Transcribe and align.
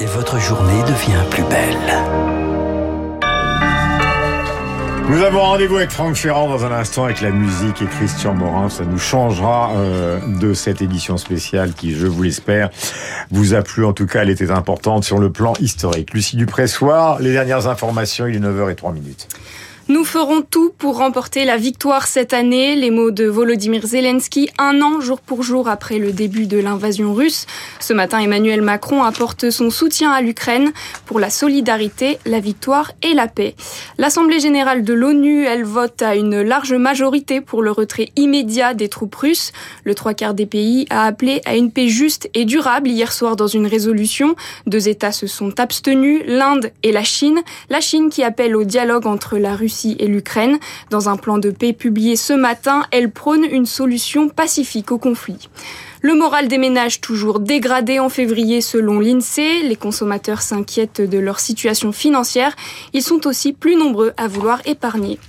et 0.00 0.06
votre 0.06 0.38
journée 0.38 0.82
devient 0.82 1.24
plus 1.30 1.44
belle. 1.44 1.76
Nous 5.08 5.20
avons 5.22 5.40
rendez-vous 5.40 5.76
avec 5.76 5.90
Franck 5.90 6.14
Ferrand 6.14 6.48
dans 6.48 6.64
un 6.64 6.72
instant 6.72 7.04
avec 7.04 7.20
la 7.20 7.30
musique 7.30 7.82
et 7.82 7.86
Christian 7.86 8.34
Morin. 8.34 8.70
Ça 8.70 8.84
nous 8.84 8.98
changera 8.98 9.72
euh, 9.74 10.18
de 10.40 10.54
cette 10.54 10.80
édition 10.80 11.16
spéciale 11.16 11.74
qui, 11.74 11.94
je 11.94 12.06
vous 12.06 12.22
l'espère, 12.22 12.70
vous 13.30 13.52
a 13.54 13.62
plu. 13.62 13.84
En 13.84 13.92
tout 13.92 14.06
cas, 14.06 14.22
elle 14.22 14.30
était 14.30 14.50
importante 14.50 15.04
sur 15.04 15.18
le 15.18 15.30
plan 15.30 15.52
historique. 15.60 16.14
Lucie 16.14 16.36
Dupressoir, 16.36 17.18
les 17.20 17.32
dernières 17.32 17.66
informations, 17.66 18.26
il 18.26 18.36
est 18.36 18.40
9h03 18.40 18.94
minutes. 18.94 19.28
Nous 19.92 20.06
ferons 20.06 20.40
tout 20.40 20.72
pour 20.78 20.96
remporter 20.96 21.44
la 21.44 21.58
victoire 21.58 22.06
cette 22.06 22.32
année. 22.32 22.76
Les 22.76 22.90
mots 22.90 23.10
de 23.10 23.26
Volodymyr 23.26 23.84
Zelensky, 23.84 24.48
un 24.56 24.80
an 24.80 25.02
jour 25.02 25.20
pour 25.20 25.42
jour 25.42 25.68
après 25.68 25.98
le 25.98 26.12
début 26.12 26.46
de 26.46 26.56
l'invasion 26.56 27.12
russe. 27.12 27.44
Ce 27.78 27.92
matin, 27.92 28.18
Emmanuel 28.18 28.62
Macron 28.62 29.02
apporte 29.02 29.50
son 29.50 29.68
soutien 29.68 30.10
à 30.10 30.22
l'Ukraine 30.22 30.72
pour 31.04 31.20
la 31.20 31.28
solidarité, 31.28 32.18
la 32.24 32.40
victoire 32.40 32.92
et 33.02 33.12
la 33.12 33.28
paix. 33.28 33.54
L'Assemblée 33.98 34.40
générale 34.40 34.82
de 34.82 34.94
l'ONU, 34.94 35.44
elle 35.44 35.64
vote 35.64 36.00
à 36.00 36.16
une 36.16 36.40
large 36.40 36.72
majorité 36.72 37.42
pour 37.42 37.60
le 37.60 37.70
retrait 37.70 38.12
immédiat 38.16 38.72
des 38.72 38.88
troupes 38.88 39.14
russes. 39.14 39.52
Le 39.84 39.94
trois 39.94 40.14
quarts 40.14 40.32
des 40.32 40.46
pays 40.46 40.86
a 40.88 41.04
appelé 41.04 41.42
à 41.44 41.54
une 41.54 41.70
paix 41.70 41.88
juste 41.88 42.30
et 42.32 42.46
durable 42.46 42.88
hier 42.88 43.12
soir 43.12 43.36
dans 43.36 43.46
une 43.46 43.66
résolution. 43.66 44.36
Deux 44.66 44.88
États 44.88 45.12
se 45.12 45.26
sont 45.26 45.60
abstenus, 45.60 46.22
l'Inde 46.24 46.72
et 46.82 46.92
la 46.92 47.04
Chine. 47.04 47.42
La 47.68 47.82
Chine 47.82 48.08
qui 48.08 48.22
appelle 48.22 48.56
au 48.56 48.64
dialogue 48.64 49.06
entre 49.06 49.36
la 49.36 49.54
Russie 49.54 49.81
et 49.98 50.06
l'Ukraine. 50.06 50.58
Dans 50.90 51.08
un 51.08 51.16
plan 51.16 51.38
de 51.38 51.50
paix 51.50 51.72
publié 51.72 52.16
ce 52.16 52.32
matin, 52.32 52.84
elle 52.90 53.10
prône 53.10 53.44
une 53.44 53.66
solution 53.66 54.28
pacifique 54.28 54.92
au 54.92 54.98
conflit. 54.98 55.48
Le 56.00 56.14
moral 56.14 56.48
des 56.48 56.58
ménages 56.58 57.00
toujours 57.00 57.38
dégradé 57.38 58.00
en 58.00 58.08
février 58.08 58.60
selon 58.60 58.98
l'INSEE. 58.98 59.62
Les 59.62 59.76
consommateurs 59.76 60.42
s'inquiètent 60.42 61.00
de 61.00 61.18
leur 61.18 61.38
situation 61.38 61.92
financière. 61.92 62.56
Ils 62.92 63.02
sont 63.02 63.26
aussi 63.28 63.52
plus 63.52 63.76
nombreux 63.76 64.12
à 64.16 64.26
vouloir 64.26 64.60
épargner. 64.64 65.20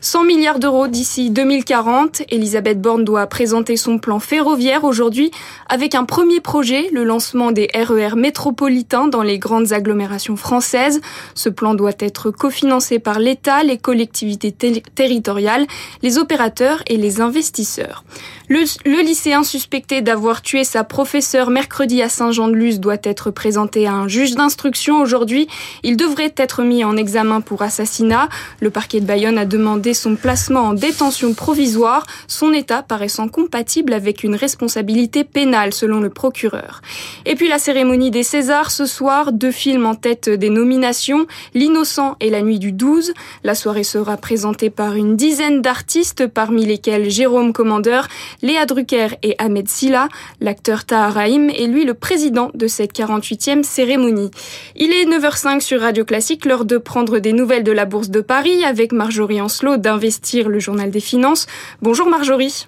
100 0.00 0.24
milliards 0.24 0.60
d'euros 0.60 0.86
d'ici 0.86 1.30
2040. 1.30 2.22
Elisabeth 2.30 2.80
Borne 2.80 3.04
doit 3.04 3.26
présenter 3.26 3.76
son 3.76 3.98
plan 3.98 4.20
ferroviaire 4.20 4.84
aujourd'hui 4.84 5.32
avec 5.68 5.96
un 5.96 6.04
premier 6.04 6.40
projet, 6.40 6.88
le 6.92 7.02
lancement 7.02 7.50
des 7.50 7.68
RER 7.74 8.10
e 8.12 8.14
métropolitains 8.14 9.08
dans 9.08 9.22
les 9.22 9.38
grandes 9.38 9.72
agglomérations 9.72 10.36
françaises. 10.36 11.00
Ce 11.34 11.48
plan 11.48 11.74
doit 11.74 11.92
être 11.98 12.30
cofinancé 12.30 13.00
par 13.00 13.18
l'État, 13.18 13.64
les 13.64 13.78
collectivités 13.78 14.52
territoriales, 14.94 15.66
les 16.02 16.18
opérateurs 16.18 16.82
et 16.86 16.96
les 16.96 17.20
investisseurs. 17.20 18.04
Le, 18.50 19.02
lycéen 19.02 19.42
suspecté 19.42 20.00
d'avoir 20.00 20.40
tué 20.40 20.64
sa 20.64 20.82
professeure 20.82 21.50
mercredi 21.50 22.00
à 22.00 22.08
Saint-Jean-de-Luz 22.08 22.80
doit 22.80 22.96
être 23.04 23.30
présenté 23.30 23.86
à 23.86 23.92
un 23.92 24.08
juge 24.08 24.36
d'instruction 24.36 25.02
aujourd'hui. 25.02 25.48
Il 25.82 25.98
devrait 25.98 26.32
être 26.34 26.62
mis 26.62 26.82
en 26.82 26.96
examen 26.96 27.42
pour 27.42 27.60
assassinat. 27.60 28.30
Le 28.60 28.70
parquet 28.70 29.00
de 29.00 29.04
Bayonne 29.04 29.36
a 29.36 29.44
demandé 29.44 29.92
son 29.92 30.16
placement 30.16 30.62
en 30.62 30.72
détention 30.72 31.34
provisoire, 31.34 32.06
son 32.26 32.54
état 32.54 32.82
paraissant 32.82 33.28
compatible 33.28 33.92
avec 33.92 34.24
une 34.24 34.34
responsabilité 34.34 35.24
pénale 35.24 35.74
selon 35.74 36.00
le 36.00 36.08
procureur. 36.08 36.80
Et 37.26 37.34
puis 37.34 37.48
la 37.48 37.58
cérémonie 37.58 38.10
des 38.10 38.22
Césars 38.22 38.70
ce 38.70 38.86
soir, 38.86 39.32
deux 39.32 39.52
films 39.52 39.84
en 39.84 39.94
tête 39.94 40.30
des 40.30 40.50
nominations, 40.50 41.26
L'innocent 41.52 42.16
et 42.20 42.30
La 42.30 42.40
nuit 42.40 42.58
du 42.58 42.72
12. 42.72 43.12
La 43.44 43.54
soirée 43.54 43.84
sera 43.84 44.16
présentée 44.16 44.70
par 44.70 44.94
une 44.94 45.16
dizaine 45.16 45.60
d'artistes 45.60 46.26
parmi 46.26 46.64
lesquels 46.64 47.10
Jérôme 47.10 47.52
Commandeur, 47.52 48.08
Léa 48.42 48.66
Drucker 48.66 49.08
et 49.22 49.34
Ahmed 49.38 49.68
Silla. 49.68 50.08
L'acteur 50.40 50.84
Tahar 50.84 51.14
Rahim 51.14 51.50
est 51.50 51.66
lui 51.66 51.84
le 51.84 51.94
président 51.94 52.50
de 52.54 52.66
cette 52.66 52.92
48e 52.92 53.62
cérémonie. 53.62 54.30
Il 54.76 54.92
est 54.92 55.04
9h05 55.04 55.60
sur 55.60 55.80
Radio 55.80 56.04
Classique, 56.04 56.44
l'heure 56.44 56.64
de 56.64 56.78
prendre 56.78 57.18
des 57.18 57.32
nouvelles 57.32 57.64
de 57.64 57.72
la 57.72 57.84
Bourse 57.84 58.10
de 58.10 58.20
Paris 58.20 58.64
avec 58.64 58.92
Marjorie 58.92 59.40
Ancelot 59.40 59.76
d'investir 59.76 60.48
le 60.48 60.58
journal 60.58 60.90
des 60.90 61.00
finances. 61.00 61.46
Bonjour 61.82 62.08
Marjorie. 62.08 62.66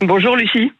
Bonjour 0.00 0.36
Lucie. 0.36 0.72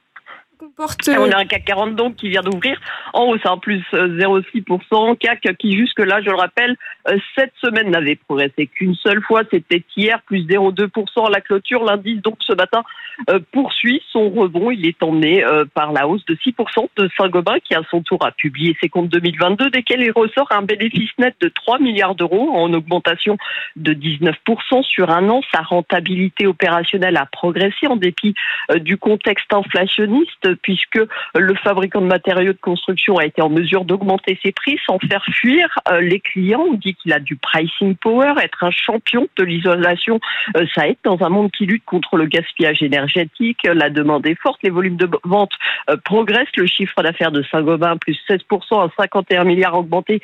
On 1.08 1.30
a 1.32 1.38
un 1.38 1.44
CAC 1.44 1.64
40 1.64 1.96
donc 1.96 2.16
qui 2.16 2.28
vient 2.28 2.42
d'ouvrir 2.42 2.80
en 3.12 3.24
hausse, 3.26 3.44
en 3.44 3.58
plus 3.58 3.82
0,6%. 3.92 5.16
CAC 5.16 5.56
qui 5.58 5.76
jusque-là, 5.76 6.20
je 6.22 6.30
le 6.30 6.36
rappelle, 6.36 6.76
euh, 7.08 7.16
cette 7.36 7.52
semaine 7.60 7.90
n'avait 7.90 8.16
progressé 8.16 8.68
qu'une 8.68 8.94
seule 8.94 9.22
fois, 9.22 9.42
c'était 9.50 9.82
hier, 9.96 10.20
plus 10.22 10.46
0,2% 10.46 11.26
à 11.26 11.30
la 11.30 11.40
clôture. 11.40 11.84
L'indice 11.84 12.22
donc 12.22 12.36
ce 12.40 12.52
matin 12.52 12.84
euh, 13.30 13.40
poursuit 13.50 14.02
son 14.10 14.30
rebond. 14.30 14.70
Il 14.70 14.86
est 14.86 15.02
emmené 15.02 15.44
euh, 15.44 15.64
par 15.74 15.92
la 15.92 16.06
hausse 16.06 16.24
de 16.26 16.34
6% 16.34 16.88
de 16.96 17.10
Saint-Gobain 17.16 17.58
qui 17.60 17.74
à 17.74 17.82
son 17.90 18.02
tour 18.02 18.24
a 18.24 18.30
publié 18.30 18.76
ses 18.80 18.88
comptes 18.88 19.08
2022, 19.08 19.70
desquels 19.70 20.02
il 20.02 20.12
ressort 20.12 20.48
un 20.50 20.62
bénéfice 20.62 21.10
net 21.18 21.34
de 21.40 21.48
3 21.48 21.80
milliards 21.80 22.14
d'euros 22.14 22.50
en 22.54 22.72
augmentation 22.72 23.36
de 23.76 23.94
19% 23.94 24.82
sur 24.84 25.10
un 25.10 25.28
an. 25.28 25.42
Sa 25.52 25.62
rentabilité 25.62 26.46
opérationnelle 26.46 27.16
a 27.16 27.26
progressé 27.26 27.86
en 27.88 27.96
dépit 27.96 28.34
du 28.76 28.96
contexte 28.96 29.52
inflationniste 29.52 30.51
puisque 30.62 31.00
le 31.34 31.54
fabricant 31.54 32.00
de 32.00 32.06
matériaux 32.06 32.52
de 32.52 32.58
construction 32.58 33.16
a 33.16 33.26
été 33.26 33.42
en 33.42 33.48
mesure 33.48 33.84
d'augmenter 33.84 34.38
ses 34.42 34.52
prix 34.52 34.78
sans 34.86 34.98
faire 34.98 35.24
fuir 35.24 35.78
euh, 35.90 36.00
les 36.00 36.20
clients. 36.20 36.64
On 36.70 36.74
dit 36.74 36.94
qu'il 36.94 37.12
a 37.12 37.20
du 37.20 37.36
pricing 37.36 37.96
power, 37.96 38.34
être 38.42 38.64
un 38.64 38.70
champion 38.70 39.28
de 39.36 39.44
l'isolation, 39.44 40.20
euh, 40.56 40.66
ça 40.74 40.88
aide 40.88 40.96
dans 41.04 41.22
un 41.22 41.28
monde 41.28 41.50
qui 41.50 41.66
lutte 41.66 41.84
contre 41.84 42.16
le 42.16 42.26
gaspillage 42.26 42.82
énergétique. 42.82 43.60
La 43.64 43.90
demande 43.90 44.26
est 44.26 44.40
forte, 44.40 44.62
les 44.62 44.70
volumes 44.70 44.96
de 44.96 45.08
vente 45.24 45.52
euh, 45.90 45.96
progressent. 46.04 46.56
Le 46.56 46.66
chiffre 46.66 47.02
d'affaires 47.02 47.32
de 47.32 47.42
Saint-Gobain, 47.50 47.96
plus 47.96 48.18
16% 48.28 48.84
à 48.84 48.90
51 48.98 49.44
milliards, 49.44 49.74
augmenté 49.74 50.20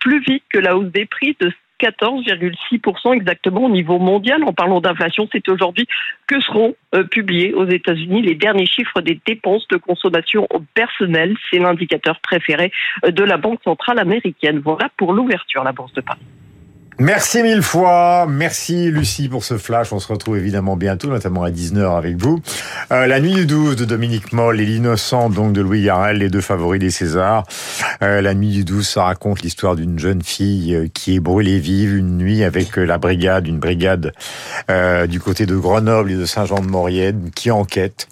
plus 0.00 0.20
vite 0.20 0.44
que 0.50 0.58
la 0.58 0.76
hausse 0.76 0.90
des 0.92 1.06
prix 1.06 1.36
14,6% 1.80 3.14
exactement 3.14 3.64
au 3.64 3.70
niveau 3.70 3.98
mondial. 3.98 4.44
En 4.44 4.52
parlant 4.52 4.80
d'inflation, 4.80 5.28
c'est 5.32 5.48
aujourd'hui 5.48 5.86
que 6.26 6.40
seront 6.40 6.74
euh, 6.94 7.04
publiés 7.04 7.54
aux 7.54 7.66
États-Unis 7.66 8.22
les 8.22 8.34
derniers 8.34 8.66
chiffres 8.66 9.00
des 9.00 9.20
dépenses 9.26 9.66
de 9.68 9.76
consommation 9.76 10.46
personnelle. 10.74 11.36
C'est 11.50 11.58
l'indicateur 11.58 12.20
préféré 12.20 12.72
euh, 13.04 13.10
de 13.10 13.24
la 13.24 13.36
Banque 13.36 13.60
centrale 13.64 13.98
américaine. 13.98 14.60
Voilà 14.64 14.88
pour 14.96 15.12
l'ouverture, 15.12 15.64
la 15.64 15.72
Bourse 15.72 15.92
de 15.94 16.00
Paris. 16.00 16.20
Merci 17.02 17.42
mille 17.42 17.62
fois. 17.62 18.26
Merci 18.28 18.90
Lucie 18.90 19.30
pour 19.30 19.42
ce 19.42 19.56
flash. 19.56 19.90
On 19.90 20.00
se 20.00 20.08
retrouve 20.12 20.36
évidemment 20.36 20.76
bientôt, 20.76 21.08
notamment 21.08 21.44
à 21.44 21.50
19h 21.50 21.96
avec 21.96 22.18
vous. 22.18 22.42
Euh, 22.92 23.06
la 23.06 23.20
nuit 23.20 23.32
du 23.32 23.46
12 23.46 23.76
de 23.76 23.86
Dominique 23.86 24.34
Moll 24.34 24.60
et 24.60 24.66
l'innocent 24.66 25.30
donc 25.30 25.54
de 25.54 25.62
Louis 25.62 25.84
Garrel, 25.84 26.18
les 26.18 26.28
deux 26.28 26.42
favoris 26.42 26.78
des 26.78 26.90
Césars. 26.90 27.44
Euh, 28.02 28.20
la 28.20 28.34
nuit 28.34 28.50
du 28.50 28.64
12, 28.64 28.86
ça 28.86 29.04
raconte 29.04 29.40
l'histoire 29.40 29.76
d'une 29.76 29.98
jeune 29.98 30.20
fille 30.20 30.74
euh, 30.74 30.88
qui 30.92 31.14
est 31.14 31.20
brûlée 31.20 31.58
vive 31.58 31.96
une 31.96 32.18
nuit 32.18 32.44
avec 32.44 32.76
la 32.76 32.98
brigade, 32.98 33.46
une 33.46 33.60
brigade 33.60 34.12
du 35.08 35.20
côté 35.20 35.46
de 35.46 35.56
Grenoble 35.56 36.12
et 36.12 36.16
de 36.16 36.26
Saint-Jean-de-Maurienne 36.26 37.30
qui 37.34 37.50
enquête 37.50 38.08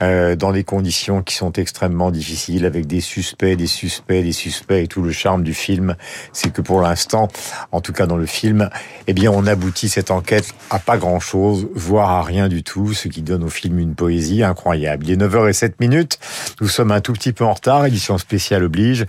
dans 0.00 0.52
des 0.52 0.64
conditions 0.64 1.22
qui 1.22 1.34
sont 1.34 1.52
extrêmement 1.52 2.10
difficiles 2.10 2.64
avec 2.64 2.86
des 2.86 3.00
suspects, 3.00 3.56
des 3.56 3.66
suspects, 3.66 4.22
des 4.22 4.32
suspects 4.32 4.82
et 4.82 4.86
tout 4.86 5.02
le 5.02 5.10
charme 5.10 5.42
du 5.42 5.54
film, 5.54 5.96
c'est 6.32 6.52
que 6.52 6.62
pour 6.62 6.80
l'instant, 6.80 7.28
en 7.72 7.80
tout 7.80 7.92
cas 7.92 8.06
dans 8.06 8.16
le 8.16 8.27
film, 8.28 8.70
eh 9.06 9.12
bien, 9.12 9.30
on 9.32 9.46
aboutit 9.46 9.88
cette 9.88 10.10
enquête 10.10 10.54
à 10.70 10.78
pas 10.78 10.96
grand 10.96 11.20
chose, 11.20 11.68
voire 11.74 12.10
à 12.10 12.22
rien 12.22 12.48
du 12.48 12.62
tout, 12.62 12.94
ce 12.94 13.08
qui 13.08 13.22
donne 13.22 13.42
au 13.42 13.48
film 13.48 13.78
une 13.78 13.94
poésie 13.94 14.42
incroyable. 14.42 15.06
Il 15.06 15.12
est 15.12 15.16
9h07 15.16 15.72
minutes. 15.80 16.18
Nous 16.60 16.68
sommes 16.68 16.92
un 16.92 17.00
tout 17.00 17.12
petit 17.12 17.32
peu 17.32 17.44
en 17.44 17.54
retard. 17.54 17.86
Édition 17.86 18.18
spéciale 18.18 18.64
oblige. 18.64 19.06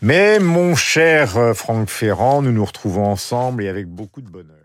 Mais 0.00 0.38
mon 0.38 0.74
cher 0.74 1.36
euh, 1.36 1.54
Franck 1.54 1.90
Ferrand, 1.90 2.42
nous 2.42 2.52
nous 2.52 2.64
retrouvons 2.64 3.06
ensemble 3.06 3.64
et 3.64 3.68
avec 3.68 3.86
beaucoup 3.86 4.20
de 4.20 4.28
bonheur. 4.28 4.61